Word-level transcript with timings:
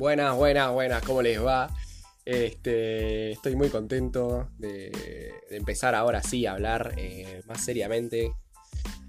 Buenas, 0.00 0.34
buenas, 0.34 0.72
buenas, 0.72 1.02
¿cómo 1.02 1.20
les 1.20 1.44
va? 1.44 1.68
Este, 2.24 3.32
estoy 3.32 3.54
muy 3.54 3.68
contento 3.68 4.48
de, 4.56 4.90
empezar 5.50 5.94
ahora 5.94 6.22
sí 6.22 6.46
a 6.46 6.52
hablar 6.52 6.94
eh, 6.96 7.42
más 7.46 7.62
seriamente 7.62 8.32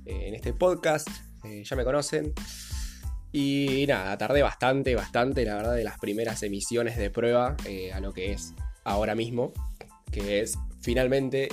eh, 0.06 0.24
en 0.28 0.36
este 0.36 0.52
podcast. 0.52 1.08
Eh, 1.46 1.64
ya 1.64 1.78
me 1.78 1.86
conocen. 1.86 2.34
Y 3.32 3.86
nada, 3.88 4.18
tardé 4.18 4.42
bastante, 4.42 4.94
bastante, 4.94 5.46
la 5.46 5.56
verdad, 5.56 5.76
de 5.76 5.86
las 5.86 5.98
primeras 5.98 6.44
emisiones 6.44 6.98
de 6.98 7.10
prueba 7.10 7.56
a 7.94 8.00
lo 8.02 8.12
que 8.12 8.34
es 8.34 8.54
ahora 8.84 9.16
mismo, 9.16 9.54
que 10.12 10.42
es 10.42 10.58
finalmente 10.82 11.48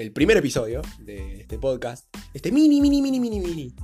el 0.00 0.12
primer 0.12 0.36
episodio 0.36 0.82
de 1.00 1.40
este 1.40 1.58
podcast, 1.58 2.06
este 2.32 2.52
mini, 2.52 2.80
mini, 2.80 3.02
mini, 3.02 3.18
mini, 3.18 3.40
mini 3.40 3.74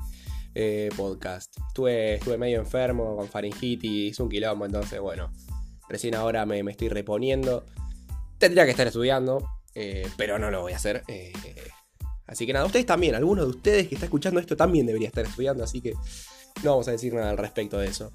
podcast. 0.96 1.56
Estuve, 1.68 2.14
estuve 2.14 2.38
medio 2.38 2.58
enfermo 2.58 3.16
con 3.16 3.28
faringitis, 3.28 4.18
un 4.20 4.28
quilombo, 4.28 4.66
entonces 4.66 5.00
bueno, 5.00 5.30
recién 5.90 6.14
ahora 6.14 6.46
me, 6.46 6.60
estoy 6.70 6.88
reponiendo. 6.88 7.66
Tendría 8.38 8.64
que 8.64 8.70
estar 8.70 8.86
estudiando, 8.86 9.46
eh, 9.74 10.08
pero 10.16 10.38
no 10.38 10.50
lo 10.50 10.62
voy 10.62 10.72
a 10.72 10.76
hacer. 10.76 11.02
Eh, 11.08 11.32
así 12.26 12.46
que 12.46 12.52
nada, 12.52 12.64
ustedes 12.64 12.86
también, 12.86 13.14
alguno 13.14 13.42
de 13.42 13.50
ustedes 13.50 13.88
que 13.88 13.96
está 13.96 14.06
escuchando 14.06 14.40
esto 14.40 14.56
también 14.56 14.86
debería 14.86 15.08
estar 15.08 15.26
estudiando, 15.26 15.64
así 15.64 15.80
que 15.82 15.92
no 16.62 16.70
vamos 16.70 16.88
a 16.88 16.92
decir 16.92 17.12
nada 17.12 17.30
al 17.30 17.38
respecto 17.38 17.76
de 17.78 17.88
eso. 17.88 18.12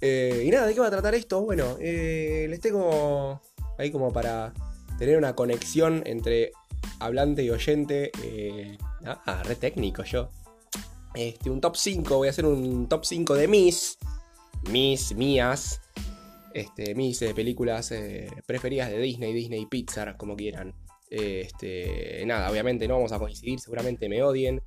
Eh, 0.00 0.44
y 0.46 0.50
nada, 0.50 0.66
¿de 0.66 0.74
qué 0.74 0.80
va 0.80 0.88
a 0.88 0.90
tratar 0.90 1.14
esto? 1.14 1.42
Bueno, 1.42 1.76
les 1.78 2.60
tengo 2.60 3.40
ahí 3.78 3.90
como 3.92 4.12
para 4.12 4.52
tener 4.98 5.18
una 5.18 5.34
conexión 5.34 6.02
entre 6.06 6.52
hablante 6.98 7.42
y 7.42 7.50
oyente. 7.50 8.10
ah, 9.04 9.42
re 9.44 9.56
técnico 9.56 10.02
yo. 10.04 10.30
Este, 11.14 11.48
un 11.48 11.60
top 11.60 11.76
5, 11.76 12.16
voy 12.16 12.28
a 12.28 12.30
hacer 12.30 12.44
un 12.44 12.88
top 12.88 13.04
5 13.04 13.34
de 13.34 13.46
mis, 13.46 13.98
mis, 14.70 15.14
mías, 15.14 15.80
este, 16.52 16.94
mis 16.94 17.22
eh, 17.22 17.34
películas 17.34 17.92
eh, 17.92 18.28
preferidas 18.46 18.90
de 18.90 18.98
Disney, 18.98 19.32
Disney 19.32 19.66
Pixar, 19.66 20.16
como 20.16 20.36
quieran. 20.36 20.74
Este, 21.08 22.24
nada, 22.26 22.50
obviamente 22.50 22.88
no 22.88 22.94
vamos 22.94 23.12
a 23.12 23.20
coincidir, 23.20 23.60
seguramente 23.60 24.08
me 24.08 24.22
odien, 24.24 24.60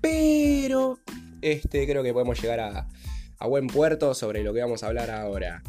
pero 0.00 0.98
este, 1.40 1.86
creo 1.86 2.04
que 2.04 2.12
podemos 2.12 2.40
llegar 2.40 2.60
a, 2.60 2.88
buen 3.48 3.66
puerto 3.66 4.14
sobre 4.14 4.44
lo 4.44 4.54
que 4.54 4.60
vamos 4.60 4.84
a 4.84 4.86
hablar 4.86 5.10
ahora. 5.10 5.64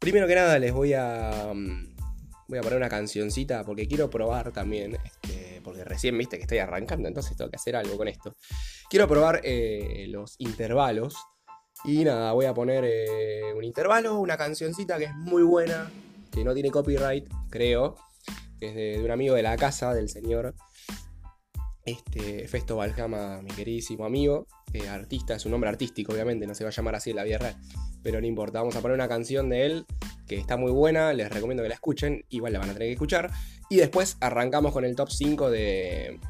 Primero 0.00 0.26
que 0.26 0.34
nada 0.34 0.58
les 0.58 0.72
voy 0.72 0.94
a... 0.94 1.52
Mm, 1.54 1.94
voy 2.48 2.58
a 2.58 2.60
poner 2.60 2.76
una 2.76 2.88
cancioncita 2.88 3.64
porque 3.64 3.86
quiero 3.86 4.10
probar 4.10 4.50
también, 4.50 4.96
este, 5.04 5.33
recién 5.84 6.16
viste 6.16 6.36
que 6.36 6.42
estoy 6.42 6.58
arrancando, 6.58 7.08
entonces 7.08 7.36
tengo 7.36 7.50
que 7.50 7.56
hacer 7.56 7.76
algo 7.76 7.96
con 7.96 8.08
esto. 8.08 8.36
Quiero 8.88 9.08
probar 9.08 9.40
eh, 9.44 10.06
los 10.08 10.34
intervalos. 10.38 11.16
Y 11.84 12.04
nada, 12.04 12.32
voy 12.32 12.46
a 12.46 12.54
poner 12.54 12.84
eh, 12.86 13.52
un 13.54 13.64
intervalo, 13.64 14.18
una 14.18 14.36
cancioncita 14.36 14.96
que 14.96 15.04
es 15.04 15.14
muy 15.14 15.42
buena, 15.42 15.90
que 16.30 16.44
no 16.44 16.54
tiene 16.54 16.70
copyright, 16.70 17.28
creo, 17.50 17.96
que 18.58 18.68
es 18.68 18.74
de, 18.74 19.04
un 19.04 19.10
amigo 19.10 19.34
de 19.34 19.42
la 19.42 19.56
casa 19.56 19.92
del 19.92 20.08
señor 20.08 20.54
este, 21.84 22.48
Festo 22.48 22.76
Valhama, 22.76 23.42
mi 23.42 23.50
queridísimo 23.50 24.06
amigo, 24.06 24.46
artista, 24.88 25.34
es 25.34 25.44
un 25.44 25.50
nombre 25.50 25.68
artístico, 25.68 26.12
obviamente, 26.12 26.46
no 26.46 26.54
se 26.54 26.64
va 26.64 26.70
a 26.70 26.72
llamar 26.72 26.94
así 26.94 27.10
en 27.10 27.16
la 27.16 27.24
vida 27.24 27.56
pero 28.04 28.20
no 28.20 28.26
importa, 28.26 28.60
vamos 28.60 28.76
a 28.76 28.82
poner 28.82 28.94
una 28.94 29.08
canción 29.08 29.48
de 29.48 29.64
él 29.64 29.86
que 30.28 30.36
está 30.36 30.56
muy 30.56 30.70
buena, 30.70 31.12
les 31.14 31.32
recomiendo 31.32 31.62
que 31.62 31.70
la 31.70 31.74
escuchen, 31.74 32.24
igual 32.28 32.52
la 32.52 32.58
van 32.58 32.70
a 32.70 32.72
tener 32.74 32.88
que 32.88 32.92
escuchar, 32.92 33.30
y 33.70 33.76
después 33.76 34.16
arrancamos 34.20 34.72
con 34.72 34.84
el 34.84 34.94
top 34.94 35.10
5 35.10 35.50
de, 35.50 36.20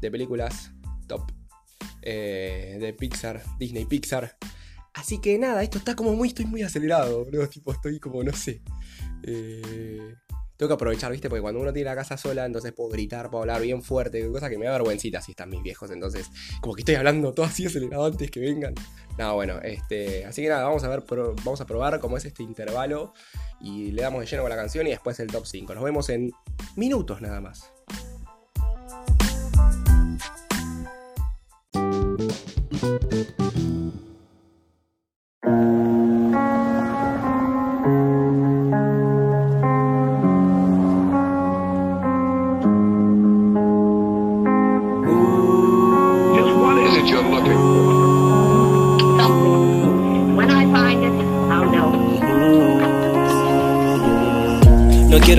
de 0.00 0.10
películas 0.10 0.72
top 1.06 1.32
eh, 2.02 2.78
de 2.80 2.92
Pixar, 2.92 3.42
Disney 3.58 3.84
Pixar. 3.84 4.36
Así 4.94 5.20
que 5.20 5.38
nada, 5.38 5.62
esto 5.62 5.78
está 5.78 5.94
como 5.94 6.14
muy, 6.14 6.28
estoy 6.28 6.46
muy 6.46 6.62
acelerado, 6.62 7.24
bro. 7.24 7.48
Tipo, 7.48 7.72
estoy 7.72 8.00
como, 8.00 8.22
no 8.22 8.32
sé. 8.32 8.62
Eh, 9.22 10.14
tengo 10.60 10.68
que 10.68 10.74
aprovechar, 10.74 11.10
¿viste? 11.10 11.30
Porque 11.30 11.40
cuando 11.40 11.58
uno 11.58 11.72
tiene 11.72 11.88
la 11.88 11.96
casa 11.96 12.18
sola, 12.18 12.44
entonces 12.44 12.74
puedo 12.74 12.90
gritar, 12.90 13.30
puedo 13.30 13.40
hablar 13.44 13.62
bien 13.62 13.82
fuerte, 13.82 14.30
cosa 14.30 14.50
que 14.50 14.58
me 14.58 14.66
da 14.66 14.72
vergüencita 14.72 15.22
si 15.22 15.30
están 15.32 15.48
mis 15.48 15.62
viejos. 15.62 15.90
Entonces, 15.90 16.30
como 16.60 16.74
que 16.74 16.82
estoy 16.82 16.96
hablando 16.96 17.32
todo 17.32 17.46
así 17.46 17.64
acelerado 17.64 18.04
antes 18.04 18.30
que 18.30 18.40
vengan. 18.40 18.74
Nada, 19.16 19.32
bueno, 19.32 19.58
este. 19.62 20.26
Así 20.26 20.42
que 20.42 20.50
nada, 20.50 20.64
vamos 20.64 20.84
a 20.84 20.88
ver, 20.90 21.02
vamos 21.08 21.62
a 21.62 21.66
probar 21.66 21.98
cómo 21.98 22.18
es 22.18 22.26
este 22.26 22.42
intervalo. 22.42 23.14
Y 23.58 23.92
le 23.92 24.02
damos 24.02 24.20
de 24.20 24.26
lleno 24.26 24.42
con 24.42 24.50
la 24.50 24.56
canción 24.56 24.86
y 24.86 24.90
después 24.90 25.18
el 25.20 25.28
top 25.28 25.46
5. 25.46 25.74
Nos 25.74 25.82
vemos 25.82 26.10
en 26.10 26.30
minutos 26.76 27.22
nada 27.22 27.40
más. 27.40 27.72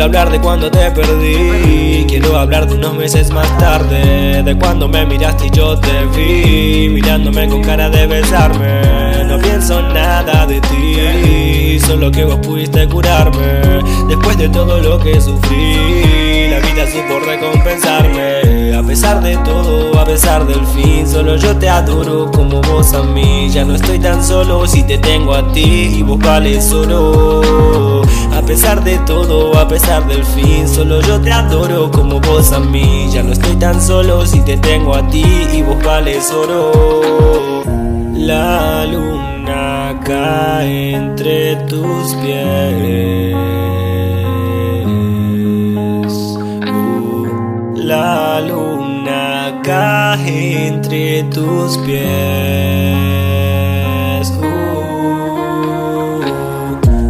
Quiero 0.02 0.18
hablar 0.18 0.32
de 0.32 0.42
cuando 0.42 0.72
te 0.72 0.90
perdí, 0.90 2.06
quiero 2.08 2.36
hablar 2.36 2.68
de 2.68 2.74
unos 2.74 2.96
meses 2.96 3.30
más 3.30 3.56
tarde, 3.60 4.42
de 4.42 4.58
cuando 4.58 4.88
me 4.88 5.06
miraste 5.06 5.46
y 5.46 5.50
yo 5.52 5.78
te 5.78 6.06
vi, 6.16 6.90
mirándome 6.90 7.48
con 7.48 7.62
cara 7.62 7.88
de 7.88 8.08
besarme. 8.08 8.82
No 9.26 9.38
pienso 9.38 9.80
nada 9.80 10.48
de 10.48 10.60
ti, 10.60 11.80
solo 11.86 12.10
que 12.10 12.26
vos 12.26 12.40
pudiste 12.40 12.88
curarme, 12.88 13.84
después 14.08 14.40
de 14.40 14.50
todo 14.50 14.80
lo 14.80 14.98
que 14.98 15.22
sufrí, 15.22 16.50
la 16.50 16.58
vida 16.58 16.88
supo 16.92 17.20
recompensarme. 17.20 18.76
A 18.76 18.84
pesar 18.84 19.22
de 19.22 19.38
todo, 19.38 20.00
a 20.00 20.06
pesar 20.06 20.48
del 20.48 20.66
fin, 20.68 21.08
solo 21.08 21.36
yo 21.36 21.56
te 21.56 21.70
adoro 21.70 22.32
como 22.32 22.60
vos 22.62 22.94
a 22.94 23.04
mí. 23.04 23.48
Ya 23.52 23.64
no 23.64 23.76
estoy 23.76 24.00
tan 24.00 24.26
solo 24.26 24.66
si 24.66 24.82
te 24.82 24.98
tengo 24.98 25.36
a 25.36 25.54
ti 25.54 25.98
y 25.98 26.02
vos 26.02 26.18
vales 26.18 26.66
solo. 26.66 28.02
A 28.52 28.54
pesar 28.54 28.84
de 28.84 28.98
todo, 29.08 29.58
a 29.58 29.66
pesar 29.66 30.06
del 30.10 30.26
fin, 30.26 30.68
solo 30.68 31.00
yo 31.00 31.22
te 31.22 31.32
adoro 31.32 31.90
como 31.90 32.20
vos 32.20 32.52
a 32.52 32.60
mí. 32.60 33.08
Ya 33.10 33.24
no 33.24 33.32
estoy 33.32 33.56
tan 33.56 33.82
solo 33.82 34.26
si 34.26 34.42
te 34.42 34.58
tengo 34.58 34.94
a 34.94 35.08
ti 35.08 35.24
y 35.54 35.62
vos 35.62 35.82
vales 35.82 36.30
oro. 36.32 37.64
La 38.14 38.86
luna 38.86 39.98
cae 40.04 40.96
entre 40.96 41.56
tus 41.68 42.14
pies. 42.16 43.34
Uh, 46.68 47.78
la 47.78 48.42
luna 48.42 49.62
cae 49.64 50.68
entre 50.68 51.24
tus 51.24 51.78
pies. 51.78 52.02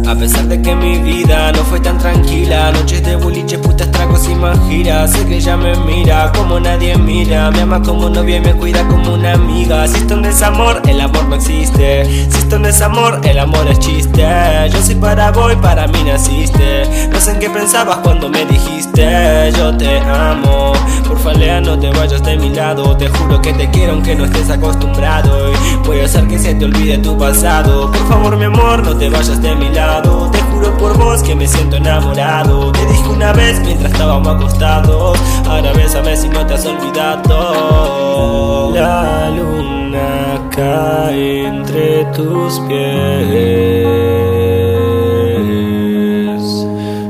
A 0.06 0.14
pesar 0.14 0.46
de 0.46 0.62
que 0.62 0.76
mi 0.76 0.98
vida 0.98 1.11
no 1.52 1.64
fue 1.64 1.80
tan 1.80 1.98
tranquila. 1.98 2.72
Noches 2.72 3.02
de 3.02 3.16
boliche, 3.16 3.58
putas, 3.58 3.90
tragos 3.90 4.28
y 4.28 4.34
más 4.34 4.58
giras. 4.68 5.12
Sé 5.12 5.24
que 5.26 5.36
ella 5.36 5.56
me 5.56 5.74
mira 5.76 6.30
como 6.36 6.60
nadie 6.60 6.96
mira. 6.96 7.50
Me 7.50 7.60
ama 7.60 7.82
como 7.82 8.08
novia 8.08 8.36
y 8.36 8.40
me 8.40 8.54
cuida 8.54 8.86
como 8.88 9.14
una 9.14 9.32
amiga. 9.32 9.86
Si 9.88 9.98
esto 9.98 10.20
es 10.20 10.42
amor, 10.42 10.82
el 10.86 11.00
amor 11.00 11.24
no 11.28 11.36
existe. 11.36 12.04
Si 12.30 12.38
esto 12.38 12.56
es 12.56 12.80
amor, 12.82 13.20
el 13.24 13.38
amor 13.38 13.66
es 13.68 13.78
chiste. 13.78 14.26
Yo 14.70 14.82
soy 14.82 14.96
para 14.96 15.30
vos 15.32 15.52
y 15.52 15.56
para 15.56 15.86
mí 15.88 16.02
naciste. 16.04 17.08
No 17.10 17.20
sé 17.20 17.32
en 17.32 17.38
qué 17.38 17.50
pensabas 17.50 17.98
cuando 17.98 18.28
me 18.28 18.44
dijiste 18.44 19.52
Yo 19.56 19.76
te 19.76 19.98
amo. 20.00 20.72
Porfa 21.08 21.32
Lea 21.32 21.60
no 21.60 21.78
te 21.78 21.90
vayas 21.90 22.22
de 22.22 22.36
mi 22.36 22.50
lado. 22.50 22.96
Te 22.96 23.08
juro 23.08 23.40
que 23.40 23.52
te 23.54 23.70
quiero 23.70 23.92
aunque 23.94 24.14
no 24.14 24.24
estés 24.24 24.50
acostumbrado. 24.50 25.50
Y 25.52 25.86
voy 25.86 26.00
a 26.00 26.04
hacer 26.04 26.26
que 26.28 26.38
se 26.38 26.54
te 26.54 26.64
olvide 26.64 26.98
tu 26.98 27.16
pasado. 27.16 27.90
Por 27.90 28.08
favor 28.08 28.36
mi 28.36 28.44
amor 28.44 28.84
no 28.84 28.96
te 28.96 29.08
vayas 29.08 29.40
de 29.40 29.54
mi 29.54 29.68
lado 29.70 30.30
juro 30.62 30.76
por 30.78 30.96
vos 30.98 31.22
que 31.22 31.34
me 31.34 31.46
siento 31.46 31.76
enamorado. 31.76 32.72
Te 32.72 32.86
dije 32.86 33.08
una 33.08 33.32
vez 33.32 33.60
mientras 33.60 33.92
estábamos 33.92 34.36
acostados 34.36 35.18
Ahora 35.46 35.72
bésame 35.72 36.16
si 36.16 36.28
no 36.28 36.46
te 36.46 36.54
has 36.54 36.64
olvidado. 36.66 37.32
La 38.74 39.30
luna 39.30 40.48
cae 40.50 41.46
entre 41.46 42.04
tus 42.16 42.60
pies. 42.60 42.82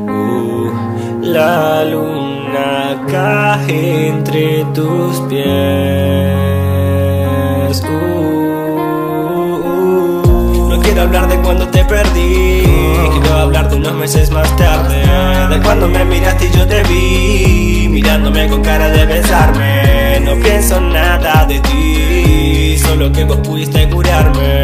Uh, 0.08 0.70
La 1.22 1.84
luna 1.84 3.04
cae 3.10 4.08
entre 4.08 4.64
tus 4.74 5.20
pies. 5.28 5.42
Uh, 7.84 8.41
perdí 11.84 12.62
Quiero 13.12 13.38
hablar 13.38 13.68
de 13.70 13.76
unos 13.76 13.94
meses 13.94 14.30
más 14.30 14.54
tarde 14.56 15.02
De 15.48 15.60
cuando 15.62 15.88
me 15.88 16.04
miraste 16.04 16.46
y 16.46 16.56
yo 16.56 16.66
te 16.66 16.82
vi 16.84 17.88
Mirándome 17.90 18.48
con 18.48 18.62
cara 18.62 18.88
de 18.88 19.06
besarme 19.06 20.20
No 20.20 20.34
pienso 20.36 20.80
nada 20.80 21.44
de 21.46 21.60
ti 21.60 22.78
Solo 22.78 23.12
que 23.12 23.24
vos 23.24 23.38
pudiste 23.38 23.88
curarme 23.88 24.62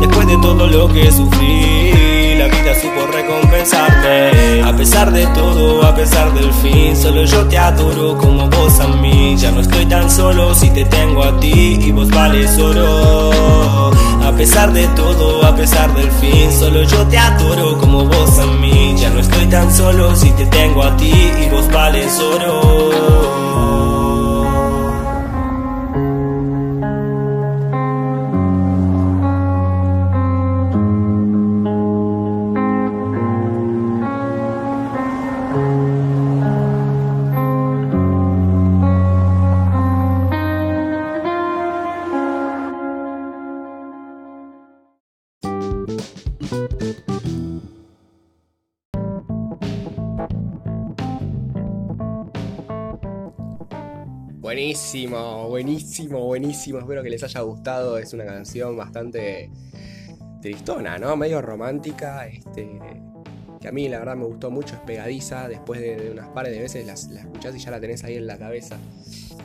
Después 0.00 0.26
de 0.26 0.36
todo 0.38 0.66
lo 0.66 0.88
que 0.92 1.10
sufrí 1.10 2.10
la 2.40 2.46
vida 2.46 2.74
supo 2.74 3.06
recompensarme. 3.06 4.62
A 4.62 4.74
pesar 4.74 5.12
de 5.12 5.26
todo, 5.26 5.84
a 5.84 5.94
pesar 5.94 6.32
del 6.32 6.50
fin, 6.54 6.96
solo 6.96 7.24
yo 7.26 7.46
te 7.48 7.58
adoro 7.58 8.16
como 8.16 8.48
vos 8.48 8.80
a 8.80 8.88
mí. 8.88 9.36
Ya 9.36 9.50
no 9.50 9.60
estoy 9.60 9.84
tan 9.84 10.10
solo 10.10 10.54
si 10.54 10.70
te 10.70 10.86
tengo 10.86 11.22
a 11.22 11.38
ti 11.38 11.78
y 11.82 11.92
vos 11.92 12.08
vales 12.08 12.56
oro. 12.58 13.90
A 14.30 14.32
pesar 14.32 14.72
de 14.72 14.86
todo, 14.94 15.44
a 15.44 15.56
pesar 15.56 15.92
del 15.92 16.08
fin, 16.12 16.52
solo 16.52 16.84
yo 16.84 17.04
te 17.08 17.18
adoro 17.18 17.76
como 17.78 18.04
vos 18.06 18.38
a 18.38 18.46
mí. 18.46 18.94
Ya 18.96 19.10
no 19.10 19.18
estoy 19.18 19.44
tan 19.46 19.74
solo 19.74 20.14
si 20.14 20.30
te 20.30 20.46
tengo 20.46 20.84
a 20.84 20.96
ti 20.96 21.12
y 21.12 21.50
vos 21.50 21.68
vales 21.72 22.16
oro. 22.20 22.99
Buenísimo, 54.50 55.48
buenísimo, 55.48 56.26
buenísimo. 56.26 56.80
Espero 56.80 57.04
que 57.04 57.10
les 57.10 57.22
haya 57.22 57.40
gustado. 57.42 57.98
Es 57.98 58.12
una 58.14 58.24
canción 58.24 58.76
bastante 58.76 59.48
tristona, 60.42 60.98
¿no? 60.98 61.16
Medio 61.16 61.40
romántica. 61.40 62.26
Este, 62.26 62.80
que 63.60 63.68
a 63.68 63.70
mí 63.70 63.88
la 63.88 64.00
verdad 64.00 64.16
me 64.16 64.24
gustó 64.24 64.50
mucho, 64.50 64.74
es 64.74 64.80
pegadiza. 64.80 65.46
Después 65.46 65.80
de, 65.80 66.10
unas 66.10 66.30
pares 66.30 66.52
de 66.52 66.62
veces 66.62 66.84
la, 66.84 66.94
escuchás 66.94 67.54
y 67.54 67.60
ya 67.60 67.70
la 67.70 67.78
tenés 67.78 68.02
ahí 68.02 68.16
en 68.16 68.26
la 68.26 68.38
cabeza. 68.38 68.76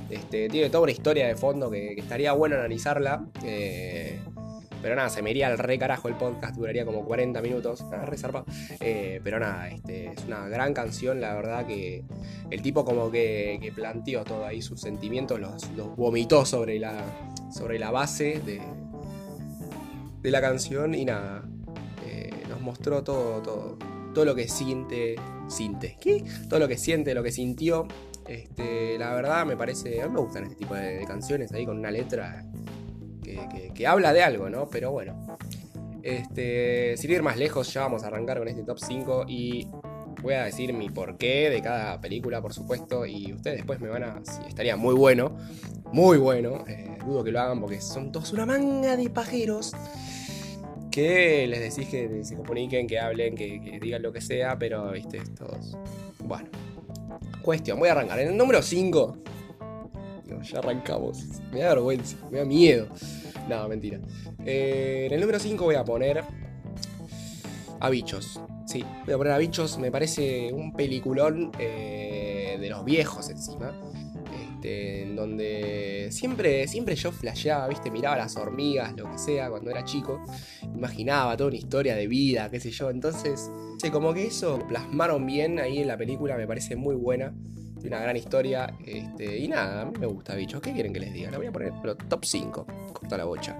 Este, 0.09 0.49
tiene 0.49 0.71
toda 0.71 0.85
una 0.85 0.91
historia 0.91 1.27
de 1.27 1.35
fondo 1.35 1.69
que, 1.69 1.93
estaría 1.93 2.33
bueno 2.33 2.55
analizarla. 2.55 3.27
Eh, 3.43 4.19
pero 4.85 4.97
nada, 4.97 5.09
se 5.09 5.23
me 5.23 5.31
iría 5.31 5.47
al 5.47 5.57
re 5.57 5.79
carajo 5.79 6.09
el 6.09 6.13
podcast, 6.13 6.55
duraría 6.55 6.85
como 6.85 7.03
40 7.05 7.41
minutos. 7.41 7.83
Re 7.89 8.17
eh, 8.81 9.19
pero 9.23 9.39
nada, 9.39 9.67
este, 9.69 10.11
es 10.11 10.25
una 10.25 10.47
gran 10.47 10.75
canción, 10.75 11.19
la 11.19 11.33
verdad 11.33 11.65
que 11.65 12.03
el 12.51 12.61
tipo 12.61 12.85
como 12.85 13.09
que, 13.09 13.73
planteó 13.75 14.23
todo 14.23 14.45
ahí, 14.45 14.61
sus 14.61 14.79
sentimientos, 14.79 15.39
los, 15.39 15.95
vomitó 15.95 16.45
sobre 16.45 16.77
la, 16.77 17.03
sobre 17.51 17.79
la 17.79 17.89
base 17.89 18.39
de, 18.45 18.61
de 20.21 20.29
la 20.29 20.39
canción 20.39 20.93
y 20.93 21.03
nada, 21.03 21.43
eh, 22.05 22.29
nos 22.47 22.61
mostró 22.61 23.03
todo, 23.03 23.41
todo, 23.41 23.79
todo 24.13 24.23
lo 24.23 24.35
que 24.35 24.47
siente, 24.47 25.15
siente, 25.47 25.97
¿qué? 25.99 26.23
Todo 26.47 26.59
lo 26.59 26.67
que 26.67 26.77
siente, 26.77 27.15
lo 27.15 27.23
que 27.23 27.31
sintió. 27.31 27.87
Este, 28.27 28.99
la 28.99 29.15
verdad 29.15 29.47
me 29.47 29.57
parece, 29.57 30.03
a 30.03 30.07
mí 30.07 30.13
me 30.13 30.19
gustan 30.19 30.43
este 30.43 30.57
tipo 30.57 30.75
de 30.75 31.05
canciones 31.07 31.51
ahí 31.53 31.65
con 31.65 31.79
una 31.79 31.89
letra 31.89 32.45
que, 33.73 33.87
habla 33.87 34.13
de 34.13 34.23
algo, 34.23 34.49
¿no? 34.49 34.69
Pero 34.69 34.91
bueno. 34.91 35.37
Este, 36.03 36.95
sin 36.97 37.11
ir 37.11 37.23
más 37.23 37.37
lejos, 37.37 37.73
ya 37.73 37.81
vamos 37.81 38.03
a 38.03 38.07
arrancar 38.07 38.37
con 38.37 38.47
este 38.47 38.61
top 38.61 38.77
5 38.77 39.25
y 39.27 39.67
voy 40.21 40.35
a 40.35 40.43
decir 40.43 40.71
mi 40.71 40.89
porqué 40.91 41.49
de 41.49 41.63
cada 41.63 41.99
película, 41.99 42.43
por 42.43 42.53
supuesto, 42.53 43.07
y 43.07 43.33
ustedes 43.33 43.57
después 43.57 43.79
me 43.79 43.89
van 43.89 44.03
a... 44.03 44.21
estaría 44.47 44.75
muy 44.75 44.93
bueno, 44.93 45.35
muy 45.91 46.19
bueno, 46.19 46.63
eh, 46.67 46.95
dudo 47.03 47.23
que 47.23 47.31
lo 47.31 47.39
hagan 47.39 47.59
porque 47.59 47.81
son 47.81 48.11
todos 48.11 48.33
una 48.33 48.45
manga 48.45 48.95
de 48.95 49.09
pajeros 49.09 49.73
que 50.91 51.47
les 51.47 51.75
decís 51.75 51.89
que 51.89 52.23
se 52.23 52.35
comuniquen, 52.35 52.85
que 52.85 52.99
hablen, 52.99 53.33
que, 53.33 53.79
digan 53.81 54.03
lo 54.03 54.13
que 54.13 54.21
sea, 54.21 54.59
pero, 54.59 54.91
viste, 54.91 55.21
todos... 55.35 55.75
Bueno, 56.19 56.49
cuestión, 57.41 57.79
voy 57.79 57.89
a 57.89 57.93
arrancar. 57.93 58.19
En 58.19 58.27
el 58.27 58.37
número 58.37 58.61
5 58.61 59.23
ya 60.45 60.59
arrancamos. 60.59 61.23
Me 61.51 61.59
da 61.59 61.69
vergüenza, 61.69 62.17
me 62.31 62.39
da 62.39 62.45
miedo. 62.45 62.87
No, 63.49 63.67
mentira. 63.67 63.99
Eh, 64.45 65.05
en 65.07 65.13
el 65.13 65.21
número 65.21 65.39
5 65.39 65.63
voy 65.63 65.75
a 65.75 65.83
poner 65.83 66.23
a 67.79 67.89
bichos. 67.89 68.39
Sí, 68.65 68.83
voy 69.05 69.13
a 69.13 69.17
poner 69.17 69.33
a 69.33 69.37
bichos. 69.37 69.77
Me 69.77 69.91
parece 69.91 70.51
un 70.51 70.73
peliculón 70.73 71.51
eh, 71.59 72.57
de 72.59 72.69
los 72.69 72.83
viejos 72.83 73.29
encima. 73.29 73.73
Este, 74.55 75.03
en 75.03 75.15
donde 75.15 76.07
siempre, 76.11 76.67
siempre 76.67 76.95
yo 76.95 77.11
flasheaba, 77.11 77.67
¿viste? 77.67 77.91
Miraba 77.91 78.17
las 78.17 78.35
hormigas, 78.35 78.95
lo 78.97 79.11
que 79.11 79.17
sea, 79.17 79.49
cuando 79.49 79.69
era 79.69 79.85
chico. 79.85 80.23
Imaginaba 80.63 81.37
toda 81.37 81.49
una 81.49 81.57
historia 81.57 81.95
de 81.95 82.07
vida, 82.07 82.49
qué 82.49 82.59
sé 82.59 82.71
yo. 82.71 82.89
Entonces, 82.89 83.51
como 83.91 84.13
que 84.13 84.25
eso 84.25 84.59
plasmaron 84.67 85.25
bien 85.25 85.59
ahí 85.59 85.79
en 85.79 85.87
la 85.87 85.97
película, 85.97 86.35
me 86.37 86.47
parece 86.47 86.75
muy 86.75 86.95
buena 86.95 87.35
una 87.87 87.99
gran 87.99 88.17
historia. 88.17 88.73
Este, 88.85 89.37
y 89.37 89.47
nada, 89.47 89.81
a 89.81 89.85
mí 89.85 89.93
me 89.99 90.05
gusta, 90.05 90.35
bichos. 90.35 90.61
¿Qué 90.61 90.73
quieren 90.73 90.93
que 90.93 90.99
les 90.99 91.13
diga? 91.13 91.31
La 91.31 91.37
voy 91.37 91.47
a 91.47 91.51
poner, 91.51 91.73
pero 91.81 91.95
top 91.95 92.25
5. 92.25 92.67
Corta 92.93 93.17
la 93.17 93.25
bocha. 93.25 93.57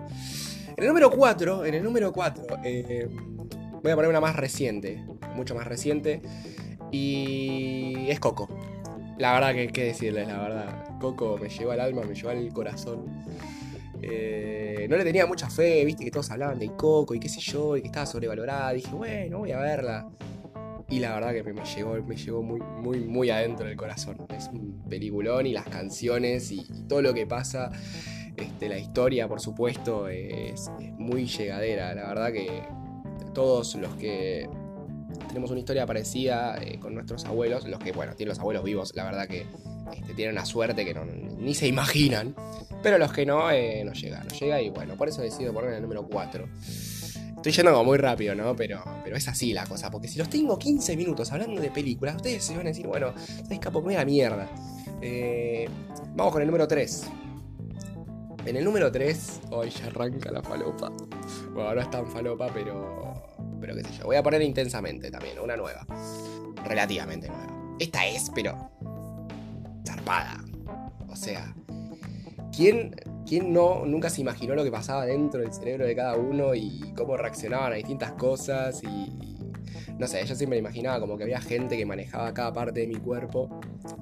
En 0.76 0.84
el 0.84 0.88
número 0.88 1.10
4, 1.10 1.66
en 1.66 1.74
el 1.74 1.84
número 1.84 2.12
4, 2.12 2.46
eh, 2.64 3.08
voy 3.82 3.92
a 3.92 3.96
poner 3.96 4.10
una 4.10 4.22
más 4.22 4.36
reciente. 4.36 5.04
Mucho 5.36 5.56
más 5.56 5.68
reciente. 5.68 6.22
Y 6.92 8.08
es 8.10 8.20
Coco. 8.20 8.50
La 9.18 9.34
verdad 9.34 9.54
que, 9.54 9.68
qué 9.70 9.86
decirles, 9.86 10.28
la 10.28 10.40
verdad. 10.40 11.00
Coco 11.00 11.38
me 11.42 11.50
llevó 11.50 11.72
al 11.72 11.80
alma, 11.80 12.04
me 12.04 12.14
llevó 12.14 12.30
al 12.30 12.52
corazón. 12.52 13.26
Eh, 14.02 14.86
no 14.90 14.98
le 14.98 15.04
tenía 15.04 15.26
mucha 15.26 15.50
fe, 15.50 15.84
viste 15.86 16.04
que 16.04 16.12
todos 16.12 16.30
hablaban 16.32 16.60
de 16.60 16.68
Coco 16.76 17.16
y 17.16 17.20
qué 17.20 17.30
sé 17.30 17.40
yo, 17.40 17.78
y 17.78 17.82
que 17.82 17.88
estaba 17.88 18.06
sobrevalorada. 18.06 18.74
Dije, 18.74 18.92
bueno, 18.92 19.40
voy 19.40 19.52
a 19.52 19.60
verla. 19.60 20.08
Y 20.90 21.00
la 21.00 21.16
verdad 21.16 21.34
que 21.34 21.44
me, 21.44 21.66
llegó, 21.66 21.96
me 22.04 22.16
llegó 22.16 22.44
muy, 22.44 22.62
muy, 22.62 23.00
muy 23.00 23.30
adentro 23.30 23.66
del 23.66 23.76
corazón. 23.76 24.18
Es 24.36 24.50
un 24.54 24.84
peliculón 24.88 25.48
y 25.48 25.54
las 25.54 25.66
canciones 25.66 26.52
y, 26.52 26.64
todo 26.88 27.02
lo 27.02 27.14
que 27.14 27.26
pasa. 27.26 27.72
Este, 28.38 28.70
la 28.70 28.78
historia, 28.78 29.28
por 29.28 29.42
supuesto, 29.42 30.08
es, 30.08 30.70
muy 30.98 31.26
llegadera. 31.26 31.96
La 31.96 32.08
verdad 32.08 32.32
que 32.32 32.64
todos 33.34 33.76
los 33.76 33.96
que 33.96 34.48
tenemos 35.28 35.50
una 35.50 35.60
historia 35.60 35.86
parecida 35.86 36.58
eh, 36.62 36.80
con 36.80 36.94
nuestros 36.94 37.26
abuelos, 37.26 37.68
los 37.68 37.80
que, 37.80 37.92
bueno, 37.92 38.14
tienen 38.16 38.30
los 38.30 38.40
abuelos 38.40 38.64
vivos, 38.64 38.94
la 38.96 39.06
verdad 39.06 39.28
que 39.28 39.46
este, 39.94 40.14
tienen 40.14 40.36
una 40.36 40.46
suerte 40.46 40.86
que 40.86 40.94
ni 41.40 41.56
se 41.56 41.68
imaginan. 41.68 42.36
Pero 42.84 43.00
los 43.00 43.12
que 43.12 43.26
no, 43.26 43.50
eh, 43.50 43.84
no 43.84 43.94
llega, 43.94 44.24
no 44.24 44.30
llega 44.30 44.62
y 44.62 44.70
bueno, 44.70 44.96
por 44.96 45.08
eso 45.08 45.24
decido 45.24 45.52
poner 45.52 45.74
el 45.74 45.82
número 45.82 46.06
4. 46.08 46.48
Estoy 47.46 47.58
yendo 47.58 47.74
como 47.74 47.84
muy 47.84 48.00
rápido, 48.00 48.34
¿no? 48.34 48.56
Pero, 48.56 48.84
pero 49.04 49.16
es 49.16 49.28
así 49.28 49.54
la 49.54 49.68
cosa, 49.68 49.92
porque 49.92 50.08
si 50.08 50.18
los 50.18 50.32
tengo 50.32 50.58
15 50.58 50.98
minutos 50.98 51.32
hablando 51.32 51.62
de 51.62 51.70
películas, 51.70 52.16
ustedes 52.16 52.44
se 52.44 52.58
van 52.58 52.66
a 52.66 52.70
decir, 52.70 52.88
bueno, 52.88 53.14
¿sabes 53.44 53.60
capo? 53.60 53.84
Me 53.84 53.94
da 53.94 54.04
mierda. 54.04 54.50
Eh, 55.00 55.70
vamos 56.16 56.34
con 56.34 56.42
el 56.42 56.48
número 56.48 56.68
3. 56.68 57.04
En 58.48 58.56
el 58.56 58.66
número 58.66 58.92
3, 58.92 59.42
hoy 59.52 59.70
ya 59.70 59.86
arranca 59.86 60.32
la 60.32 60.42
falopa. 60.42 60.92
Bueno, 61.54 61.76
no 61.76 61.82
es 61.82 61.90
tan 61.92 62.08
falopa, 62.08 62.50
pero. 62.52 63.14
Pero 63.62 63.76
qué 63.76 63.84
sé 63.84 63.90
yo. 64.00 64.06
Voy 64.06 64.16
a 64.16 64.24
poner 64.24 64.42
intensamente 64.42 65.12
también, 65.12 65.38
una 65.38 65.56
nueva. 65.56 65.86
Relativamente 66.66 67.28
nueva. 67.28 67.76
Esta 67.78 68.08
es, 68.08 68.32
pero. 68.34 68.72
zarpada. 69.86 70.44
O 71.08 71.16
sea. 71.16 71.54
¿Quién 72.52 72.96
¿Quién 73.26 73.52
no, 73.52 73.86
nunca 73.86 74.10
se 74.10 74.22
imaginó 74.22 74.56
lo 74.56 74.64
que 74.64 74.72
pasaba 74.72 75.06
dentro 75.06 75.42
del 75.42 75.52
cerebro 75.52 75.86
de 75.86 75.96
cada 75.96 76.16
uno 76.16 76.54
y 76.54 76.94
cómo 76.96 77.18
reaccionaban 77.18 77.74
a 77.74 77.76
distintas 77.76 78.12
cosas? 78.14 78.84
Y, 78.84 79.12
no 79.98 80.08
sé, 80.08 80.26
yo 80.26 80.36
siempre 80.36 80.58
me 80.58 80.68
imaginaba 80.68 81.00
como 81.00 81.18
que 81.18 81.24
había 81.24 81.42
gente 81.42 81.78
que 81.78 81.86
manejaba 81.86 82.34
cada 82.34 82.54
parte 82.54 82.82
de 82.82 82.88
mi 82.88 82.96
cuerpo. 82.96 83.60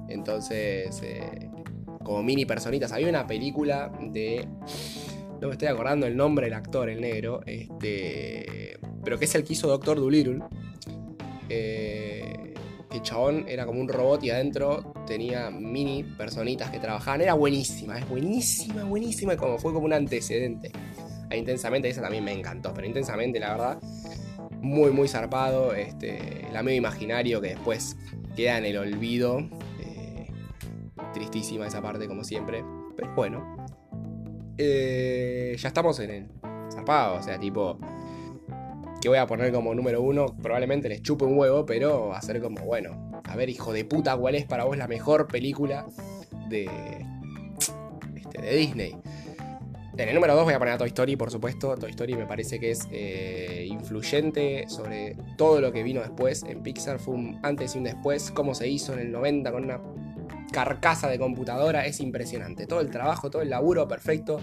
Entonces, 0.08 1.00
eh, 1.02 1.48
como 2.04 2.22
mini 2.22 2.44
personitas. 2.44 2.92
Había 2.92 3.08
una 3.08 3.26
película 3.26 3.90
de. 4.00 4.46
No 5.40 5.48
me 5.48 5.54
estoy 5.54 5.68
acordando 5.68 6.06
el 6.06 6.16
nombre 6.16 6.46
del 6.46 6.54
actor, 6.54 6.88
el 6.88 7.00
negro. 7.00 7.40
Este. 7.46 8.78
Pero 9.02 9.18
que 9.18 9.24
es 9.24 9.34
el 9.34 9.44
que 9.44 9.54
hizo 9.54 9.66
Doctor 9.66 9.98
Dolittle. 9.98 10.40
Eh, 11.48 12.43
chabón 13.04 13.44
era 13.46 13.64
como 13.64 13.80
un 13.80 13.88
robot 13.88 14.24
y 14.24 14.30
adentro 14.30 14.92
tenía 15.06 15.50
mini 15.50 16.02
personitas 16.02 16.70
que 16.70 16.80
trabajaban. 16.80 17.20
Era 17.20 17.34
buenísima, 17.34 17.98
es 17.98 18.08
buenísima, 18.08 18.82
buenísima. 18.82 19.36
Como 19.36 19.58
fue 19.58 19.72
como 19.72 19.86
un 19.86 19.92
antecedente. 19.92 20.72
A 21.30 21.36
intensamente, 21.36 21.88
esa 21.88 22.02
también 22.02 22.24
me 22.24 22.32
encantó. 22.32 22.74
Pero 22.74 22.86
intensamente, 22.86 23.38
la 23.38 23.52
verdad, 23.52 23.78
muy, 24.60 24.90
muy 24.90 25.06
zarpado. 25.06 25.74
Este, 25.74 26.48
el 26.48 26.56
amigo 26.56 26.76
imaginario 26.76 27.40
que 27.40 27.50
después 27.50 27.96
queda 28.34 28.58
en 28.58 28.64
el 28.64 28.76
olvido. 28.78 29.38
Eh, 29.80 30.26
tristísima 31.12 31.68
esa 31.68 31.80
parte, 31.80 32.08
como 32.08 32.24
siempre. 32.24 32.64
Pero 32.96 33.14
bueno. 33.14 33.66
Eh, 34.58 35.56
ya 35.58 35.68
estamos 35.68 36.00
en 36.00 36.10
el 36.10 36.28
zarpado. 36.72 37.16
O 37.16 37.22
sea, 37.22 37.38
tipo 37.38 37.78
que 39.04 39.10
voy 39.10 39.18
a 39.18 39.26
poner 39.26 39.52
como 39.52 39.74
número 39.74 40.00
uno, 40.00 40.34
probablemente 40.42 40.88
les 40.88 41.02
chupe 41.02 41.26
un 41.26 41.36
huevo, 41.36 41.66
pero 41.66 42.08
va 42.08 42.16
a 42.16 42.22
ser 42.22 42.40
como, 42.40 42.64
bueno, 42.64 43.10
a 43.24 43.36
ver, 43.36 43.50
hijo 43.50 43.70
de 43.70 43.84
puta, 43.84 44.16
¿cuál 44.16 44.34
es 44.34 44.46
para 44.46 44.64
vos 44.64 44.78
la 44.78 44.88
mejor 44.88 45.26
película 45.26 45.86
de, 46.48 46.70
este, 48.16 48.40
de 48.40 48.56
Disney? 48.56 48.96
En 49.98 50.08
el 50.08 50.14
número 50.14 50.34
2 50.34 50.44
voy 50.44 50.54
a 50.54 50.58
poner 50.58 50.72
a 50.72 50.78
Toy 50.78 50.88
Story, 50.88 51.16
por 51.16 51.30
supuesto. 51.30 51.74
Toy 51.76 51.90
Story 51.90 52.14
me 52.14 52.24
parece 52.24 52.58
que 52.58 52.70
es 52.70 52.88
eh, 52.92 53.66
influyente 53.68 54.64
sobre 54.68 55.18
todo 55.36 55.60
lo 55.60 55.70
que 55.70 55.82
vino 55.82 56.00
después 56.00 56.42
en 56.42 56.62
Pixar. 56.62 56.98
Fue 56.98 57.14
un 57.14 57.38
antes 57.42 57.74
y 57.74 57.78
un 57.78 57.84
después. 57.84 58.30
Cómo 58.30 58.54
se 58.54 58.68
hizo 58.68 58.94
en 58.94 59.00
el 59.00 59.12
90 59.12 59.52
con 59.52 59.64
una 59.64 59.80
carcasa 60.54 61.08
de 61.08 61.18
computadora. 61.18 61.84
Es 61.84 62.00
impresionante. 62.00 62.66
Todo 62.66 62.80
el 62.80 62.90
trabajo, 62.90 63.28
todo 63.28 63.42
el 63.42 63.50
laburo 63.50 63.88
perfecto. 63.88 64.38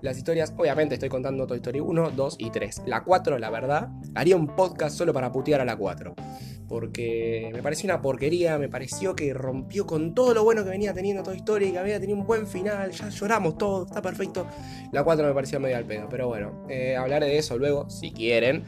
Las 0.00 0.16
historias, 0.16 0.54
obviamente 0.56 0.94
estoy 0.94 1.10
contando 1.10 1.46
Toy 1.46 1.58
Story 1.58 1.80
1, 1.80 2.12
2 2.12 2.36
y 2.38 2.50
3. 2.50 2.82
La 2.86 3.04
4, 3.04 3.38
la 3.38 3.50
verdad, 3.50 3.90
haría 4.14 4.34
un 4.34 4.48
podcast 4.48 4.96
solo 4.96 5.12
para 5.12 5.30
putear 5.30 5.60
a 5.60 5.64
la 5.64 5.76
4 5.76 6.14
porque 6.68 7.50
me 7.52 7.62
pareció 7.62 7.86
una 7.86 8.00
porquería, 8.00 8.56
me 8.56 8.70
pareció 8.70 9.14
que 9.14 9.34
rompió 9.34 9.86
con 9.86 10.14
todo 10.14 10.32
lo 10.32 10.42
bueno 10.42 10.64
que 10.64 10.70
venía 10.70 10.94
teniendo 10.94 11.22
Toy 11.22 11.36
Story, 11.36 11.70
que 11.70 11.78
había 11.78 12.00
tenido 12.00 12.18
un 12.18 12.26
buen 12.26 12.46
final, 12.46 12.90
ya 12.92 13.10
lloramos 13.10 13.58
todo, 13.58 13.84
está 13.84 14.00
perfecto. 14.00 14.46
La 14.90 15.04
4 15.04 15.26
me 15.26 15.34
pareció 15.34 15.60
medio 15.60 15.76
al 15.76 15.84
pedo, 15.84 16.08
pero 16.08 16.28
bueno, 16.28 16.64
eh, 16.70 16.96
hablaré 16.96 17.26
de 17.26 17.36
eso 17.36 17.58
luego, 17.58 17.90
si 17.90 18.10
quieren. 18.12 18.64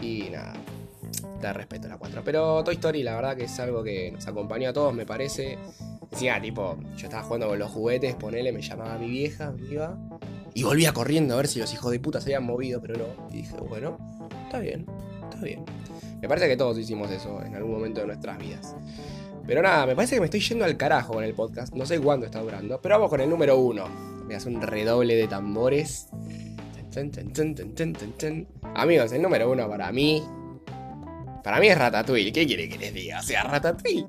Y 0.00 0.28
nada, 0.30 0.52
te 1.40 1.52
respeto 1.52 1.88
la 1.88 1.98
4. 1.98 2.22
Pero 2.24 2.62
Toy 2.62 2.74
Story, 2.74 3.02
la 3.02 3.16
verdad 3.16 3.36
que 3.36 3.44
es 3.44 3.58
algo 3.58 3.82
que 3.82 4.12
nos 4.12 4.26
acompañó 4.28 4.70
a 4.70 4.72
todos, 4.72 4.94
me 4.94 5.06
parece. 5.06 5.58
Decía, 6.10 6.40
tipo, 6.40 6.78
yo 6.96 7.06
estaba 7.06 7.22
jugando 7.22 7.48
con 7.48 7.58
los 7.58 7.70
juguetes, 7.70 8.14
ponele, 8.14 8.52
me 8.52 8.62
llamaba 8.62 8.98
mi 8.98 9.08
vieja, 9.08 9.52
me 9.52 9.72
iba. 9.72 9.98
Y 10.54 10.62
volvía 10.62 10.92
corriendo 10.92 11.34
a 11.34 11.36
ver 11.36 11.48
si 11.48 11.58
los 11.60 11.72
hijos 11.72 11.92
de 11.92 12.00
puta 12.00 12.20
se 12.20 12.28
habían 12.28 12.44
movido, 12.44 12.80
pero 12.80 12.96
no. 12.96 13.28
Y 13.30 13.38
dije, 13.38 13.54
bueno, 13.68 13.98
está 14.44 14.58
bien, 14.58 14.86
está 15.30 15.40
bien. 15.42 15.64
Me 16.20 16.28
parece 16.28 16.48
que 16.48 16.56
todos 16.56 16.78
hicimos 16.78 17.10
eso 17.10 17.42
en 17.42 17.54
algún 17.54 17.72
momento 17.72 18.00
de 18.00 18.06
nuestras 18.06 18.38
vidas. 18.38 18.74
Pero 19.46 19.62
nada, 19.62 19.86
me 19.86 19.96
parece 19.96 20.16
que 20.16 20.20
me 20.20 20.26
estoy 20.26 20.40
yendo 20.40 20.64
al 20.64 20.76
carajo 20.76 21.14
con 21.14 21.24
el 21.24 21.32
podcast. 21.32 21.72
No 21.74 21.86
sé 21.86 21.98
cuánto 22.00 22.26
está 22.26 22.40
durando. 22.40 22.80
Pero 22.82 22.96
vamos 22.96 23.08
con 23.08 23.20
el 23.20 23.30
número 23.30 23.56
uno. 23.56 23.86
Me 24.26 24.34
hace 24.34 24.48
un 24.48 24.60
redoble 24.60 25.14
de 25.14 25.26
tambores. 25.26 26.08
Amigos, 28.74 29.12
el 29.12 29.22
número 29.22 29.50
uno 29.50 29.68
para 29.68 29.90
mí. 29.90 30.22
Para 31.42 31.60
mí 31.60 31.68
es 31.68 31.78
Ratatouille. 31.78 32.30
¿Qué 32.30 32.46
quiere 32.46 32.68
que 32.68 32.76
les 32.76 32.92
diga? 32.92 33.20
O 33.20 33.22
sea, 33.22 33.44
Ratatouille. 33.44 34.06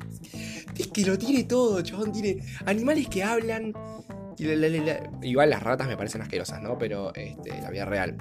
Es 0.80 0.88
que 0.88 1.06
lo 1.06 1.18
tiene 1.18 1.44
todo, 1.44 1.82
chabón. 1.82 2.14
Tiene 2.14 2.42
animales 2.66 3.10
que 3.10 3.22
hablan. 3.22 3.74
Igual 5.22 5.50
las 5.50 5.62
ratas 5.62 5.88
me 5.90 5.98
parecen 5.98 6.22
asquerosas, 6.22 6.62
¿no? 6.62 6.78
Pero 6.78 7.14
este, 7.14 7.62
la 7.62 7.70
vida 7.70 7.84
real. 7.84 8.16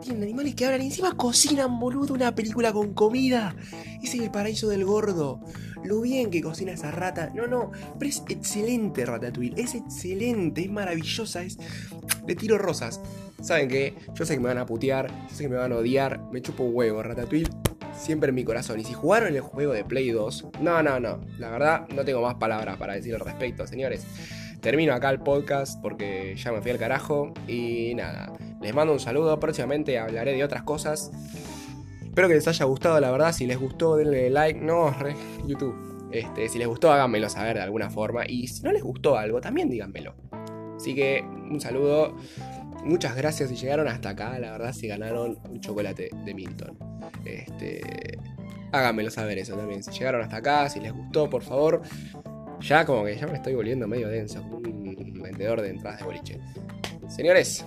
Tienen 0.00 0.24
animales 0.24 0.56
que 0.56 0.66
hablan 0.66 0.82
y 0.82 0.86
encima 0.86 1.16
cocinan, 1.16 1.78
boludo, 1.78 2.12
una 2.12 2.34
película 2.34 2.72
con 2.72 2.92
comida. 2.92 3.54
Es 4.02 4.16
el 4.16 4.32
paraíso 4.32 4.68
del 4.68 4.84
gordo. 4.84 5.40
Lo 5.84 6.00
bien 6.00 6.30
que 6.30 6.42
cocina 6.42 6.72
esa 6.72 6.90
rata. 6.90 7.30
No, 7.36 7.46
no, 7.46 7.70
pero 8.00 8.08
es 8.08 8.24
excelente 8.28 9.06
Ratatouille. 9.06 9.54
Es 9.56 9.76
excelente, 9.76 10.62
es 10.62 10.70
maravillosa. 10.72 11.44
Es... 11.44 11.56
Le 12.26 12.34
tiro 12.34 12.58
rosas. 12.58 13.00
¿Saben 13.40 13.68
qué? 13.68 13.94
Yo 14.14 14.26
sé 14.26 14.34
que 14.34 14.40
me 14.40 14.48
van 14.48 14.58
a 14.58 14.66
putear, 14.66 15.08
yo 15.28 15.36
sé 15.36 15.44
que 15.44 15.48
me 15.48 15.56
van 15.56 15.70
a 15.70 15.76
odiar. 15.76 16.20
Me 16.32 16.42
chupo 16.42 16.64
huevo, 16.64 17.00
Ratatouille. 17.00 17.61
Siempre 18.02 18.30
en 18.30 18.34
mi 18.34 18.42
corazón. 18.42 18.80
Y 18.80 18.84
si 18.84 18.94
jugaron 18.94 19.32
el 19.32 19.40
juego 19.42 19.72
de 19.72 19.84
Play 19.84 20.10
2, 20.10 20.46
no, 20.60 20.82
no, 20.82 20.98
no. 20.98 21.20
La 21.38 21.50
verdad, 21.50 21.86
no 21.94 22.04
tengo 22.04 22.20
más 22.20 22.34
palabras 22.34 22.76
para 22.76 22.94
decir 22.94 23.14
al 23.14 23.20
respecto, 23.20 23.64
señores. 23.64 24.04
Termino 24.60 24.92
acá 24.92 25.08
el 25.10 25.20
podcast 25.20 25.80
porque 25.80 26.34
ya 26.36 26.50
me 26.50 26.60
fui 26.60 26.72
al 26.72 26.78
carajo. 26.78 27.32
Y 27.46 27.94
nada, 27.94 28.32
les 28.60 28.74
mando 28.74 28.92
un 28.92 28.98
saludo. 28.98 29.38
Próximamente 29.38 30.00
hablaré 30.00 30.32
de 30.32 30.42
otras 30.42 30.64
cosas. 30.64 31.12
Espero 32.02 32.26
que 32.26 32.34
les 32.34 32.48
haya 32.48 32.64
gustado, 32.64 32.98
la 32.98 33.12
verdad. 33.12 33.32
Si 33.32 33.46
les 33.46 33.60
gustó, 33.60 33.94
denle 33.94 34.30
like. 34.30 34.58
No, 34.60 34.90
re, 34.90 35.14
YouTube. 35.46 36.10
Este, 36.10 36.48
si 36.48 36.58
les 36.58 36.66
gustó, 36.66 36.90
háganmelo 36.90 37.28
saber 37.28 37.54
de 37.54 37.62
alguna 37.62 37.88
forma. 37.88 38.24
Y 38.26 38.48
si 38.48 38.64
no 38.64 38.72
les 38.72 38.82
gustó 38.82 39.16
algo, 39.16 39.40
también 39.40 39.70
díganmelo. 39.70 40.16
Así 40.76 40.96
que 40.96 41.24
un 41.24 41.60
saludo. 41.60 42.16
Muchas 42.82 43.16
gracias 43.16 43.48
si 43.48 43.56
llegaron 43.56 43.88
hasta 43.88 44.10
acá. 44.10 44.38
La 44.38 44.52
verdad, 44.52 44.72
si 44.72 44.88
ganaron 44.88 45.38
un 45.48 45.60
chocolate 45.60 46.10
de 46.24 46.34
Milton. 46.34 46.76
Este, 47.24 48.18
háganmelo 48.72 49.10
saber 49.10 49.38
eso 49.38 49.54
también. 49.56 49.82
Si 49.82 49.90
llegaron 49.92 50.22
hasta 50.22 50.36
acá, 50.36 50.68
si 50.68 50.80
les 50.80 50.92
gustó, 50.92 51.30
por 51.30 51.42
favor. 51.42 51.82
Ya 52.60 52.84
como 52.84 53.04
que 53.04 53.16
ya 53.16 53.26
me 53.26 53.34
estoy 53.34 53.54
volviendo 53.54 53.88
medio 53.88 54.08
denso, 54.08 54.40
un 54.42 55.20
vendedor 55.22 55.60
de 55.62 55.70
entradas 55.70 56.00
de 56.00 56.06
boliche. 56.06 56.40
Señores 57.08 57.64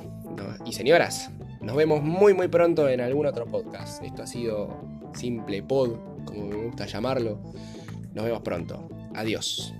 y 0.66 0.74
señoras, 0.74 1.30
nos 1.62 1.76
vemos 1.76 2.02
muy 2.02 2.34
muy 2.34 2.48
pronto 2.48 2.88
en 2.90 3.02
algún 3.02 3.26
otro 3.26 3.46
podcast. 3.46 4.04
Esto 4.04 4.24
ha 4.24 4.28
sido 4.28 4.82
Simple 5.14 5.64
Pod, 5.64 5.98
como 6.26 6.48
me 6.48 6.56
gusta 6.66 6.86
llamarlo. 6.86 7.40
Nos 8.14 8.26
vemos 8.26 8.42
pronto. 8.42 8.90
Adiós. 9.14 9.74